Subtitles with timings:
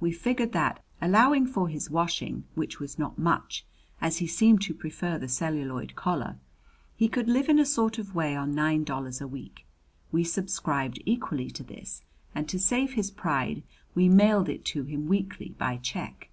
[0.00, 3.66] We figured that, allowing for his washing, which was not much,
[4.00, 6.38] as he seemed to prefer the celluloid collar,
[6.96, 9.66] he could live in a sort of way on nine dollars a week.
[10.10, 12.00] We subscribed equally to this;
[12.34, 13.62] and to save his pride
[13.94, 16.30] we mailed it to him weekly by check.